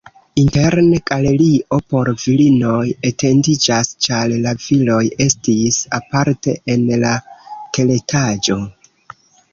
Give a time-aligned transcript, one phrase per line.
[0.43, 2.79] Interne galerio por virinoj
[3.11, 7.13] etendiĝas, ĉar la viroj estis aparte en la
[7.79, 8.59] teretaĝo.